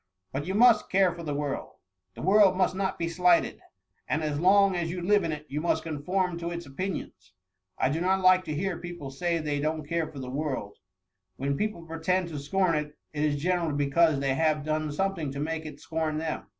"But 0.33 0.47
you 0.47 0.55
must 0.55 0.89
care 0.89 1.13
for 1.13 1.21
the 1.21 1.35
world— 1.35 1.75
the 2.15 2.23
world 2.23 2.57
must 2.57 2.73
not 2.73 2.97
be 2.97 3.07
slighted! 3.07 3.61
and 4.09 4.23
as 4.23 4.39
long 4.39 4.75
as 4.75 4.89
you 4.89 4.99
live 4.99 5.23
in 5.23 5.31
it, 5.31 5.45
you 5.47 5.61
must 5.61 5.83
conform 5.83 6.39
to 6.39 6.49
its 6.49 6.67
opi 6.67 6.91
nions. 6.91 7.29
I 7.77 7.89
don't 7.89 8.23
like 8.23 8.49
i:o 8.49 8.55
hear 8.55 8.79
people 8.79 9.11
say 9.11 9.37
they 9.37 9.59
don't 9.59 9.85
care 9.87 10.11
for 10.11 10.17
the 10.17 10.31
\^rld; 10.31 10.71
when 11.35 11.55
people 11.55 11.85
pretend 11.85 12.29
to 12.29 12.39
scorn 12.39 12.73
it, 12.73 12.97
it 13.13 13.23
is 13.23 13.39
geyrally 13.43 13.77
because 13.77 14.19
they 14.19 14.33
have 14.33 14.63
done 14.65 14.91
something 14.91 15.29
to 15.33 15.39
make 15.39 15.67
it 15.67 15.79
scorn 15.79 16.17
them.'' 16.17 16.47